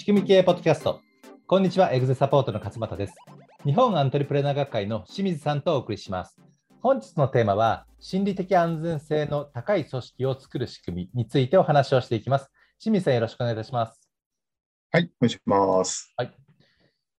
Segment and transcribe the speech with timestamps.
[0.00, 1.02] 仕組み系ポッドキャスト。
[1.46, 3.14] こんにちは、エグゼサポートの勝又です。
[3.66, 6.40] 日本アントレプレナー学会の清水さんとお送りします。
[6.80, 12.50] 本日のテーマは、心理的安全性の高い組織を作る仕組みについてお話をしていきます。
[12.78, 14.00] 清水さん、よろしくお願いいたします。
[14.90, 16.14] はい、お願いします。
[16.16, 16.32] はい。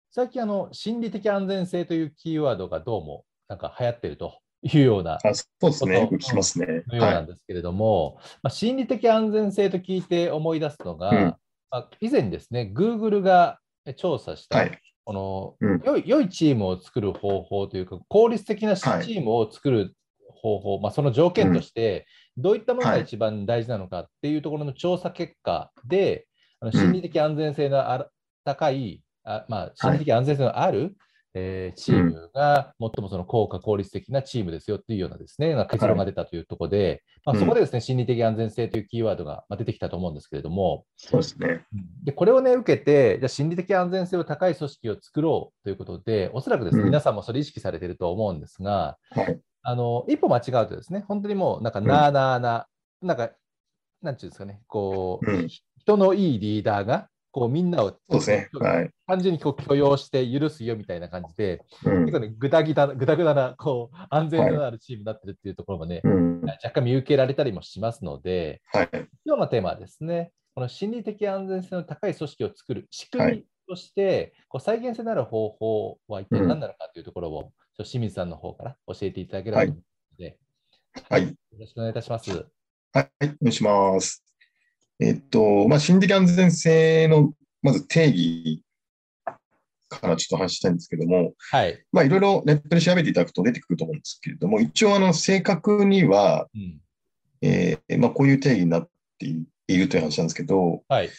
[0.09, 6.83] 最近、あの、心理的安全性というキーワードがどうもなんか流行っているというようなあそうですね、よく聞きますね。
[6.87, 11.37] のようなんですけれども、はい、まあ、心理的安全性と聞いて思い出すのが、うん、ま
[11.71, 13.59] あ、以前ですね、Google が
[13.95, 19.95] 調査した、はい、この、うん、良い良いチームを作る方法というか、効率的なチームを作る
[20.29, 22.05] 方法、はい、まあ、その条件として、
[22.37, 26.27] どういったものが一番大事なのかっていうところの調査結果で、
[26.59, 28.07] あの心理的安全性のあ
[28.43, 30.95] 高い、あまあ、心理的安全性のある、
[31.33, 41.65] えー、チームが最もその効果効率的なチームですよっていうようなですね、結論が出たというところで、はい、まあ、そこでですね、心理的安全性というキーワードが出てきたと思うんですけれども、そうですね。
[42.03, 52.67] で、これをね、受けて、じゃ心理的安全性を高い組織を作ろうということで、おそらくですね、皆さんもそれ意識されていると思うんですが、はい、あの、一歩間違うとですね、本当にもうなんかなあなあな、
[53.01, 53.31] なんか、
[54.01, 66.11] なんていうんですかね、こう、人のいいリーダーが、こうみんなをそうですね、はい、単純にこう許容して許すよみたいな感じで、うん、結構ね、ぐだぐだぐだぐだなこう安全のあるチームになってるっていうところもね、は
[66.53, 68.89] い、若干見受けられたりもしますので、はい、
[69.25, 79.83] 今日のテーマはですね、この心理的安全性の高い組織を作る仕組みとして、こう再現性のある方法は一体何なのかというところを、うん、清水さんの方から教えていただければと思う
[80.21, 80.37] ので、
[81.09, 82.29] はい、よろしくお願いいたします。
[82.93, 84.20] はい、お願いします。
[85.01, 88.63] えっと、まあ、心理的安全性のまず定義
[89.89, 91.83] からちょっと話したいんですけども、はい。
[91.91, 96.79] まあ、いろいろネットで調べていただくと出てくると思うんですけれども、一応、あの、正確には、うん、
[97.41, 101.09] えー、まあ、こういう定義になっているという話なんですけど、はい。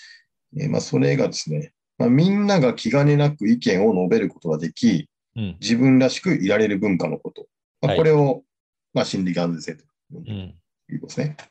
[0.59, 7.47] えー、まあ、それがですね、まあ、みんなが気兼ねなく意見を述べることができ、うん、自分らしくいられる文化のこと。
[7.81, 8.43] まあ、これを、はい、
[8.95, 9.85] まあ、心理安全性と
[10.93, 11.37] いうことですね。
[11.39, 11.47] うん、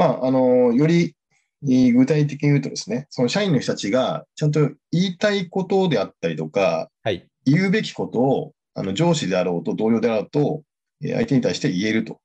[0.00, 1.14] まあ、あの、より
[1.62, 10.62] 具体的に言うとですね、その社員の人たちがちゃんと言いたいことであったりとか、はい、言うべきことをあの上司であろうと同僚であろうと、
[11.02, 12.18] 相手に対して言えると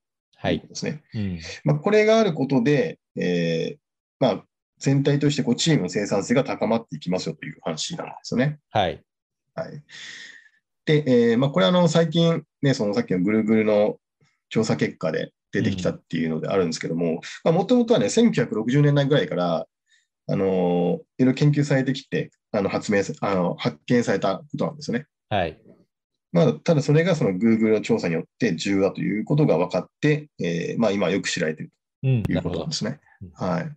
[0.46, 1.03] いうことですね。
[1.12, 3.78] はいうんまあ、これがあることで、えー
[4.22, 4.46] まあ、
[4.80, 8.59] 全体としてこうチームの生産性が高まっていきますよという話なんですよね。
[8.69, 9.02] はい。
[9.53, 9.84] はい、
[10.85, 13.97] で、えーまあ、これはあの最近、ね、そのさっきのぐるぐるの
[14.47, 19.66] 調査結果で、出てきたっていうのであるんですけども、もともとはね、1960年代ぐらいから、
[20.28, 25.06] あのいろいろ研究されてきて、あの発明あの発見されたことなんですよね。
[25.30, 25.58] はい。
[26.32, 31.72] まあ、ただそれがその Google の調査によって重要だということが分かって、えー、まあ、今よく知られている
[32.26, 33.00] ということなんですね。
[33.22, 33.72] うん、はい。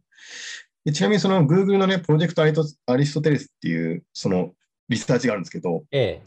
[0.85, 4.55] でちなみにその Google のね、プロジェクトアリストテレスっていうその
[4.89, 6.23] リサーチがあるんですけど、ええ、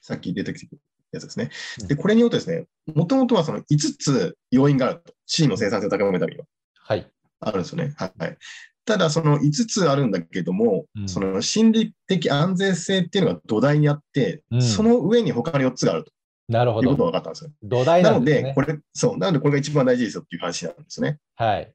[0.00, 0.76] さっき出てきて
[1.12, 1.50] やつですね。
[1.88, 5.12] で、これによってですね、もともとはその5つ要因があると。
[5.26, 6.44] チームの生産性を高めるためには。
[6.74, 7.10] はい。
[7.40, 7.94] あるんですよね。
[7.96, 8.36] はい。
[8.84, 16.12] ただ、その5つあるんだけども、うん、その心理的安全性っていうのが土台にあって、うん、その上に他の4つがあると。
[16.48, 16.90] なるほど。
[16.90, 17.50] いうことが分かったんですよ。
[17.62, 21.18] 土台なので、これ、そう、なのでこれが一番大事ですよっていう話なんですね。
[21.36, 21.72] はい。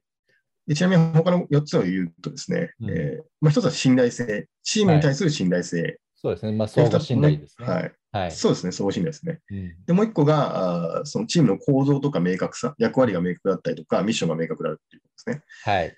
[0.66, 4.46] でちなみに他の4つを言うとですね、うん、えー、まあ、1つは信頼性。
[4.62, 5.82] チームに対する信頼性。
[5.82, 6.52] はい、そうですね。
[6.52, 7.66] まあ、相互信頼ですね。
[7.66, 7.92] はい。
[8.10, 9.40] はい、そうですね、そう信頼ですね。
[9.50, 15.44] うん、で、もう一個があ、そのチームの構造とか明確さ、役割が明確だったりとか、ミッションが明確であるっていうことですね。
[15.64, 15.96] はい。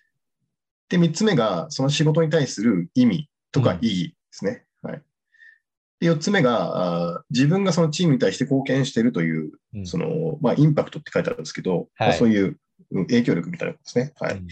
[0.88, 4.64] で、三つ目が、その仕事に対する意味とか意義ですね。
[4.82, 5.02] うん、はい。
[6.00, 12.56] で、四つ目があ、自分がそのチームに対して貢献しているという、うん、その、まあ、インパクトって書いてあるんですけど、はい、まあ、そういう
[12.90, 14.12] 影響力みたいなことですね。
[14.18, 14.42] はい。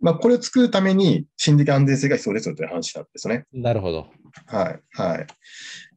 [0.00, 3.46] まあ、これを作るために心理的安全性が必要ですよという話なんですね。
[3.52, 4.06] なるほど。
[4.46, 4.80] はい。
[4.92, 5.26] はい。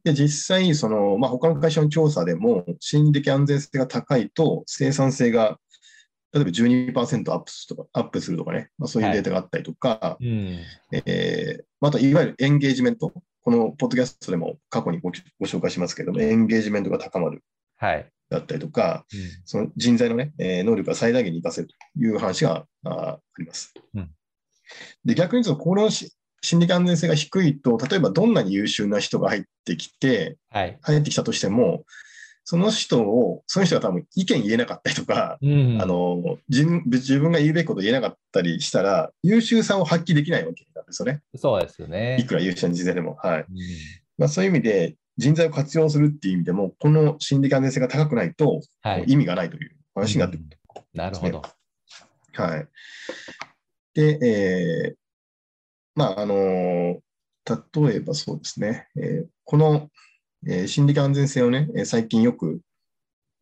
[0.04, 5.58] で、実際、その、まあ、他の会社の調査でも、心理的安全性が高いと、生産性が、
[6.32, 10.58] 例えば12%アップするとか、アップするとかね、まあ、そういうデータがあったりとか、はいうん、
[10.92, 13.12] えー、また、いわゆるエンゲージメント、
[13.42, 17.42] このポッドキャストでも過去にごご紹介しますけども、エンゲージメントが高まる。
[17.76, 18.06] はい。
[18.32, 23.74] だったりとか、うん、その人材のね、えー、能力が最大限に活かせるという話があります。
[23.94, 24.10] うん、
[25.04, 25.90] で逆に言うと、この
[26.42, 31.84] 心理安全性が低いと、例えばどんなに優秀な人が入ってきて、はい、入ってきたとしても、
[32.44, 41.22] その人を、その人が多分意見言えなかったりとか、うん、あの自分自分が言うべきこと言えなかったりしたら、優秀さを発揮できないわけなんですよね。
[41.36, 42.18] そうですよね。
[42.20, 43.16] いくら優秀な人材でも。
[43.22, 43.46] はい、うん、
[44.18, 48.60] まあ、そういう意味で、人材を活用するっていう意味でも、この心理安全性が高くないと、
[49.06, 51.42] 意味がないという話になってくる、ねうん、なるほど。
[52.32, 52.66] はい。
[53.94, 55.01] で、えー
[55.94, 59.88] まあ、あのー、例えばそうですね、えー、この、
[60.46, 62.60] えー、心理安全性をね、最近よく、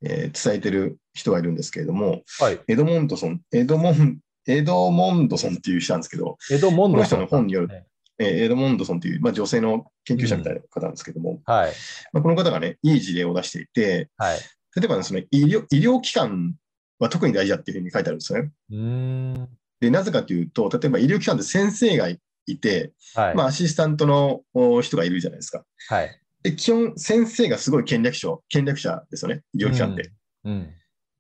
[0.02, 7.18] えー、伝えてる人がいるんですけれども、はい、エドモンドソン、エドモン、エドモンドソンっていう人なんですけど、エドモンドソン。
[7.18, 7.86] この人の本による、ね、
[8.18, 11.72] えー、エドモンドソンという、まあ、女性の研究者みたいな方なんですけども、うん、はい。
[12.12, 14.38] まあ、この方がね、いい事例を出していて、はい、
[14.76, 16.54] 例えば、ね、その医療医療機関
[16.98, 18.50] は特に大事だっていうふうに書いてあるんですよね。
[18.70, 19.48] うん。
[19.80, 22.08] でなぜかというと、例えば医療機関で先生が
[22.52, 24.42] いて、はい、まあ、アシスタントの
[24.82, 25.64] 人がいるじゃないですか。
[25.88, 30.10] はい、で基本、先生がすごい権力者権力者ですよね、医療機関って。
[30.44, 30.74] うん、うん。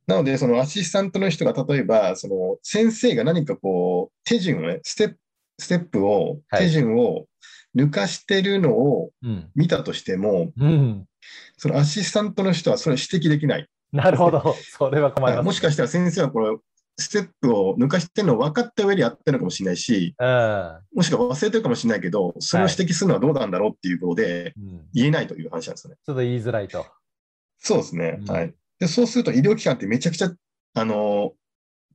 [0.06, 5.18] なので、そのアシスタントの人が例えば、その先生が何かこう、手順をね、ステップ、
[5.58, 7.26] ステップを、手順を
[7.76, 9.10] 抜かしてるのを
[9.54, 11.06] 見たとしても、うん、
[11.56, 13.68] そのアシスタントの人はそれを指摘できない。
[13.92, 16.56] なるほど、それは困ります、もしかしたら先生はこれ、
[17.00, 24.54] ステップを抜かしてるのを分かった上でやってるのかもしれないし、うん、もしくは忘れてるかもしれないけど、それを指摘するのはどうなんだろうっていうことで、
[24.92, 25.96] 言えないという話なんですね。
[26.04, 26.86] ちょっと言いづらいと。
[27.58, 28.18] そうですね。
[28.20, 28.54] うん、はい。
[28.78, 30.32] で、そうすると医療機関ってめちゃくちゃ、
[30.74, 31.32] あの、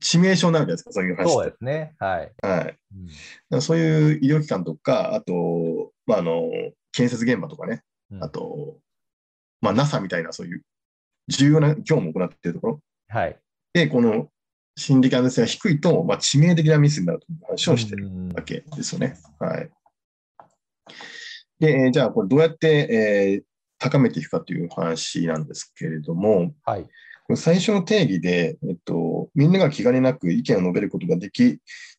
[0.02, 1.94] 致命傷になるじゃないですか、そういう話そうですね。
[1.98, 2.32] はい。
[2.42, 2.78] はい。
[3.50, 6.50] うん、そういう医療機関とか、あと、まあ、あの、
[6.92, 8.78] 建設現場とかね、うん、あと、
[9.60, 10.62] まあ、NASA みたいなそういう
[11.28, 12.80] 重要な業務を行っているところ。
[13.08, 13.38] はい。
[13.72, 14.28] で、この
[14.76, 19.16] 心理安全性が低いと、まあ、致命的なミスになるという話をしているわけですよね。
[19.38, 19.70] はい。
[21.58, 23.42] で、じゃあ、これどうやって、えー、
[23.78, 26.86] 高めていくかという話なんですけれども、はい、
[27.36, 31.58] 最初の定義で、えっと、みんなが気兼ねなく意見を述べることができ、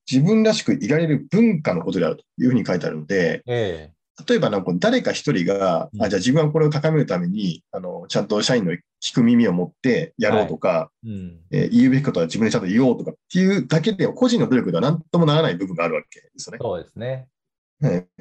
[0.10, 3.90] 自分らしくいられる文化のことであるというふうに書いてあるので、え
[4.28, 16.60] 例えばなんか誰か一人が、うん、あじゃあ自分はこれを高めるためにあのちゃんと社員の聞く耳を持ってやろうとか、はいうん、えー、言うべきことは自分でちゃんと言おうとかっていうだけで個人の努力では何ともならない部分があるわけですよね。
[16.62, 17.28] そうですね。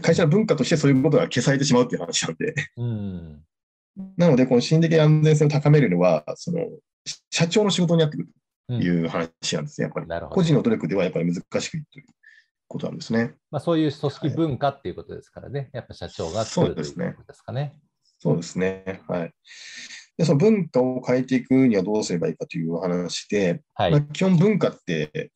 [0.03, 2.55] 会社の文化としてそういうことが消されてしまうっていう話なんで。
[2.77, 3.43] うん、
[4.17, 6.67] なので、この心理的安全性を高めるのは、その
[7.31, 8.29] 社長の仕事になってくる
[8.69, 10.27] という話なんですね、やっぱり。
[10.31, 12.07] 個人の努力ではやっぱり難しくという
[12.69, 13.35] ことなんですね。
[13.51, 17.75] まあ、そういう組織文化っていうことですからね、はい、やっぱ社長が作るということですかね。
[18.19, 19.03] そうですね。
[19.09, 19.33] はい。
[20.17, 25.31] で、その文化を変えていくにはどうすればいいかという話で、はい、まあ、基本文化って、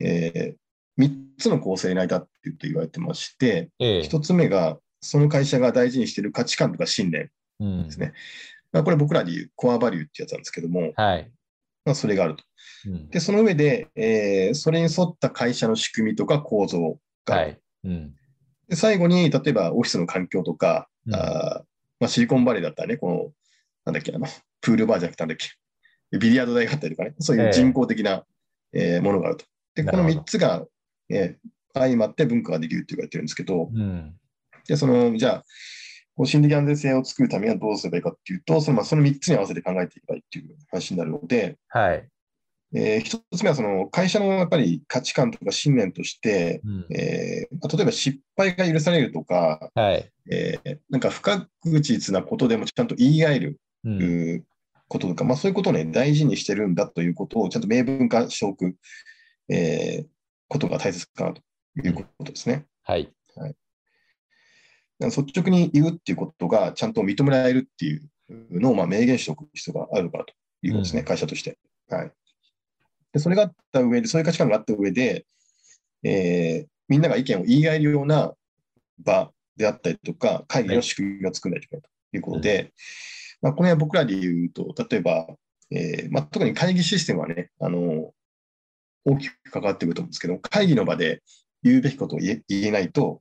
[0.00, 7.30] えー、3つの構成に成り立っていると言われてまして、えー、1つ目が、その会社が大事にしている価値観とか信念
[7.84, 8.06] ですね。
[8.06, 8.12] うん、
[8.72, 11.32] まあ、これ僕らで言うコアバリューってやつなんですけども、はい、
[11.84, 12.44] まあ、それがあると。
[13.10, 17.36] で、その上で、えー、それに沿った会社の仕組みとか構造が。
[17.36, 17.60] はい。
[17.84, 18.14] うん、
[18.68, 21.62] で最後に、例えばオフィスの環境とか、うん、あ
[21.98, 23.32] まあ、シリコンバレーだったらね、この、
[23.84, 24.26] なんだっけ、あの、
[24.60, 28.24] プールバーじゃなくてなんだっけ、ビリヤード台があったりとかね、そういう人工的な、
[28.72, 29.44] えー、えー、ものがあると。
[29.74, 30.64] で、この3つが、
[31.10, 34.14] えー、相まって文化ができるって言われてるんですけど、うん、
[34.66, 35.44] で、その、じゃあ、
[36.16, 42.08] こう心理的安全性を作るためにはどうすればいいかっていうと、そのまあその3つに合わせて考えていけばいいっていう話になるので、はい。
[42.72, 50.08] えー、一つ目はその会社のやっぱり価値観とか信念として、うん、えー、例えば失敗が許されるとか、はい。
[50.30, 51.48] えー、なんか不確
[51.80, 54.44] 実なことでもちゃんと言い合える、うん、
[54.86, 58.76] こととか、まあ、そういうことを、ね、大事にしてるんだということをちゃんと明文化しておく、
[59.48, 60.06] えー、
[60.48, 61.42] ことが大切かなと
[61.84, 62.66] いうことですね。
[62.84, 63.54] はい、はい
[65.08, 68.02] 率直に言うっていうことがちゃんと認められるっていう
[68.60, 71.58] のをまあ明言しておく必要があるかということですね、うん、会社として。
[71.88, 72.12] はい、
[73.12, 75.26] でそれがあった上で、そういう価値観があった上で、
[76.04, 78.32] えー、みんなが意見を言い合えるような
[78.98, 82.72] 場であったりとか、会議の仕組みを作らないといけないということで、はい、
[83.42, 85.26] まあ、これは僕らで言うと、例えば、
[85.70, 88.12] えーまあ、特に会議システムはね、あの
[89.04, 91.22] 大きく関わってくると思うんですけど、会議の場で
[91.62, 93.18] 言うべきことを言えないと、はい、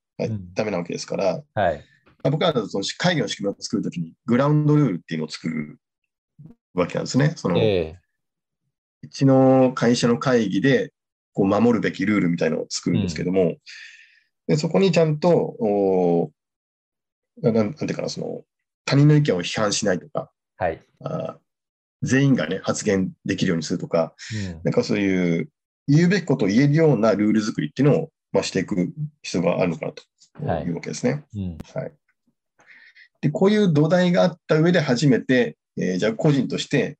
[0.53, 1.83] ダメなわけですから、はい、
[2.23, 5.79] 僕らだとその会議の仕組みを作るときに、グラウンドルールっていうのを作る
[6.73, 7.33] わけなんですね。
[7.35, 8.09] その、えー
[9.01, 10.91] うちの会社の会議で
[11.33, 13.57] こう守るべきルールみたいなのを作るんですけども、うん、
[14.47, 16.31] でそこにちゃんと、お
[17.41, 18.41] ななんていうかな、その
[18.85, 21.37] 他人の意見を批判しないとか、はい、あ
[22.01, 25.49] 全員がね、発言できるようにするとか、うん、なんかそういう
[25.87, 30.03] 言うべきことを言えるようなルール作りっていうのを、まあ、していく必要があるのかなと
[30.61, 30.69] い。
[30.69, 31.11] うわけですね。
[31.11, 31.57] はい、うん。
[31.73, 31.91] はい、
[33.21, 36.97] でこういう土台があった上で初めて、えー、じゃあ個人として、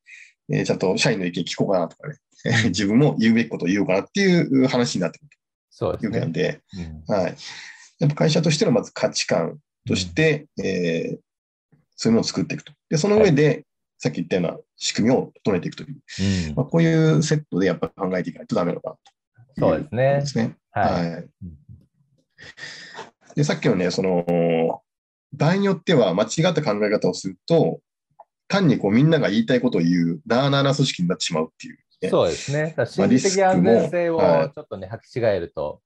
[0.51, 2.15] えー、ちゃんと社員の意見聞こうかなとかね、
[2.65, 5.29] 自分も言うべきことを言おうかなっていう話になってくる
[5.77, 6.61] というわけなんで、
[7.07, 7.35] うん、はい。
[7.99, 11.19] やっぱ会社としてのまず価値観として、うん、えー、
[11.95, 12.73] そういうのを作っていくと。
[12.89, 13.65] で、その上で、はい、
[13.97, 15.97] さっき言ったような仕組みを整えていくという、
[16.49, 19.01] うん、まあ、こういうセットでやっぱ考えていかないとダメなのかなと。
[19.57, 20.19] そうですね。
[20.21, 20.55] ですね。
[20.71, 21.11] はい。
[21.11, 21.29] はい、
[23.39, 24.81] で、さっきのね、その、
[25.31, 27.79] 場合によっては間違った考え方をすると、
[28.49, 32.75] 単にこうみんなが言いたいことを言う、なあなあな組織になってしまうっていう、ね、そうですね。
[32.85, 35.79] 心理的安全性をちょっとね、履き違えると、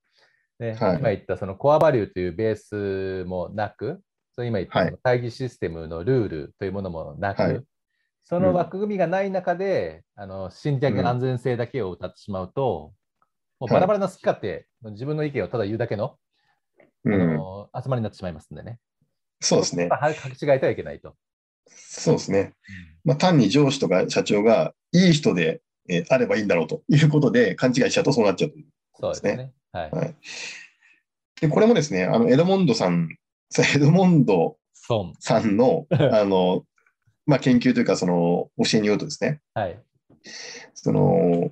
[0.58, 4.00] ね、はい、今言ったそのコアバリューというベースもなく、
[4.34, 7.60] そ今言った会議システムのルールというものもなく、はい、
[8.24, 12.94] その枠組みがない中で、うん、あの心理的安全性だけを歌ってしまうと、
[13.60, 16.16] もうバラバラな好き勝手、自分の意見をただ言うだけの,、
[17.06, 18.78] あの集まりになってしまいますんでね。
[19.40, 19.88] そうですね。
[19.90, 21.14] 履き違えてはいけないと。
[21.68, 22.54] そうですね。
[23.04, 28.66] まあ、単に上司とか社長がいい人で、えー、あればいいんだろうということで勘違いしちゃうとそうなっちゃうという
[28.98, 29.52] そうですね。
[29.72, 30.14] はい、はい、
[31.40, 33.08] でこれもですね、あのエドモンドさん、
[33.74, 34.56] エドモンド
[35.18, 36.64] さんのあの、
[37.26, 39.78] まあ、研究というか、その教えによるとですね、はい、
[40.74, 41.50] その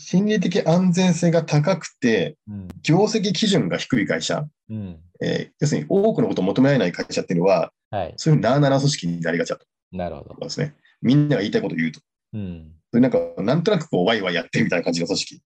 [0.00, 2.38] 心理的安全性が高くて、
[2.82, 9.66] 業績基準が低い会社、うん、えー、要するに多くのことを求められない会社っていうのは、はい、そういうなあなら組織になりがちだと。
[9.92, 10.36] なるほど。
[10.40, 10.74] ですね。
[11.02, 12.00] みんなが言いたいことを言うと。
[12.32, 15.42] うん、なんか、なんとなくこう、ワイワイやってるみたいな感じの組織。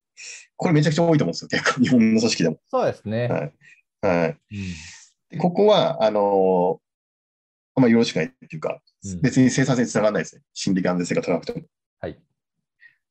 [0.56, 1.48] これめちゃくちゃ多いと思うんですよ。
[1.48, 2.58] 結構、日本の組織でも。
[2.70, 3.26] そうですね。
[3.26, 3.52] はい。
[4.02, 4.38] はい。
[5.32, 10.42] うん、ここは、あのー、まあ、よろしくないっていうか、うん、別に生産性につながらないですね。
[10.52, 11.66] 心理的安全性が高くても。
[12.00, 12.18] はい。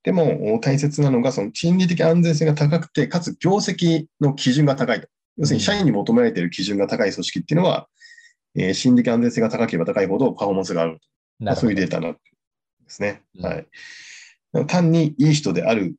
[0.04, 5.08] でも、大切なのが、その心理的安全性が高くて、かつ業績の基準が高いと。
[5.38, 7.88] 要するに、社員に求められている基準が高い組織っていうのは、
[8.54, 10.98] えー、心理的安全性が高ければ高いほどパフォーマンスがある。
[11.40, 12.18] まあ、そういうデータなで
[12.86, 13.22] すね。
[13.38, 13.66] うん、はい。
[14.66, 15.96] 単にいい人である、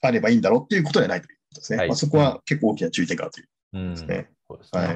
[0.00, 1.78] あればいいんだろうっていうことではないということですね。
[1.78, 4.30] はい、まあ、そこは結構大きな注意点かというですね。
[4.48, 4.86] うん、すねはい。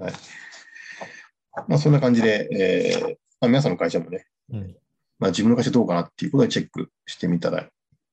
[0.00, 0.12] はい。
[1.68, 3.08] まあ、そんな感じで、えー
[3.40, 4.76] まあ、皆さんの会社もね、うん、
[5.18, 7.68] まあ、自分の会社どうかなっていうことでチェックしてみたらい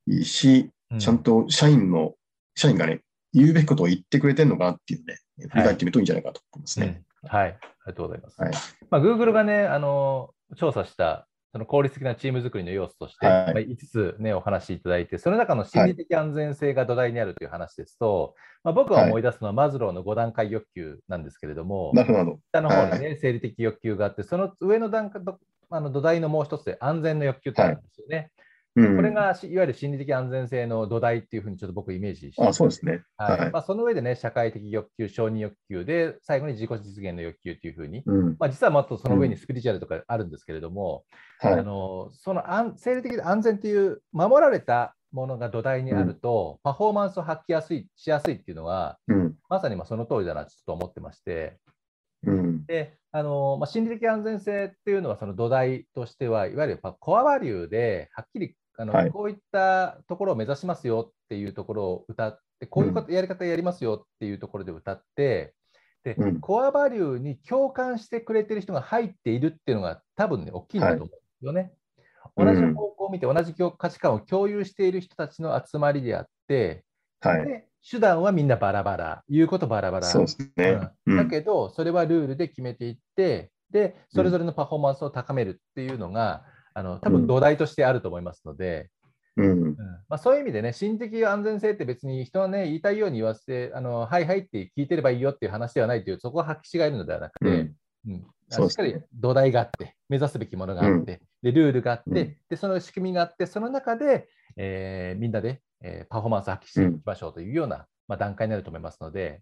[0.08, 2.14] いし、ちゃんと社員の、
[2.56, 3.02] 社員がね、
[3.34, 7.04] 言うべきことを言ってくれてるのかなっていうね、振り返ってみるといいんじゃないかと思いますね。
[7.24, 8.42] はい、はい、ありがとうございます。
[8.42, 8.52] はい。
[8.90, 22.40] まあ、Google がね、あの調査したその効率的なチーム作りの要素として、はい、まあ、5つ、ね、お話しいただいて、その中の心理的安全性が土台にあるという話ですと、はい、まあ、僕が思い出すのはマズローの5段階欲求なんですけれども、なるほど。
[22.54, 25.22] 下の方にね、はい、生理的欲求があって、その上の段階
[25.72, 28.32] あの土台のもう一つで安全の欲求ってあるんですよね。
[28.74, 32.48] これがいわゆる心理的安全性の土台っていうふうにちょっと僕イメージして。
[32.48, 33.04] あそうですね。
[33.18, 33.52] はい。
[33.52, 41.04] まあ、その上でね、社会的欲求、承認欲求で、最後に自己実現の欲求っていうふうに、うん、まあ、実はもっとその上にスピリチュアルとかあるんですけれども、
[41.44, 48.98] うん、あのその安生理的安全っていう守られたものが土台にあると、うん、パフォーマンスを発揮やすいしやすいっていうのは、
[49.50, 51.60] まさにまあその通りだなと思ってまして、
[52.68, 65.54] であのまあ、心理的安全性っていうのはその土台としてはいわゆるコアバリューではっきりあの、はい、こういったところを目指しますよっていうところを歌って、こういうやり方やりますよっていうところで歌って、
[66.04, 71.74] で、うん、コアバリューに共感してくれてる人が入っているっていうのが多分ね、大きいんだと思うんですよね。
[72.36, 76.84] はい、同じ方向を見て、同じ価値観を共有している人たちの集まりであって、
[77.20, 80.08] はい、で手段はみんなバラバラ、言うことバラバラ。
[80.08, 88.90] そうですね、うん、だけど、それはルールで決めていって、で、それぞれのパフォーマンスを高めるっていうのが、あの多分土台としてあると思いますので、
[89.38, 89.46] うん。
[89.46, 89.76] うん。
[90.10, 97.76] まあ、そういう意味でね、心的安全性って別に人はね、言いたいように言わせて、あのはいはいって聞いてればいいよっていう話ではないという、そこは履き違えるのではなくて、うん。
[98.08, 98.26] うん。
[98.50, 109.42] しっかり土台があって、目指すべきものがあって、でルールがあって、でその仕組みがあって、その中で、えー、みんなで、えー、パフォーマンスを発揮していきましょうというような、まあ、段階になると思いますので、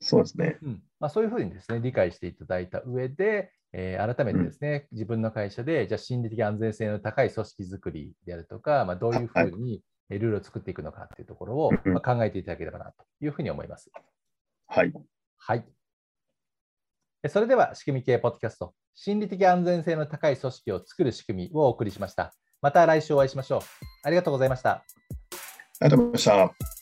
[0.00, 13.90] そうですね、うんまあ、そういうふうにですね理解していただいた上で、えー、改めてですね、うん、自分の会社で、じゃあ心理的安全性の高い組織づくりであるとか、まあ、どういうふうにルールを作っていくのかというところを、まあ、考えていただければなというふうに思います。
[14.66, 14.92] はい。
[15.36, 15.64] はい。
[17.28, 22.32] それでは、仕組み系ポッドキャスト、心理的安全性の高い組織を作る仕組みをお送りしました。
[22.62, 23.60] また来週お会いしましょう。
[24.02, 24.84] ありがとうございました。
[25.81, 26.78] ありがとうございました。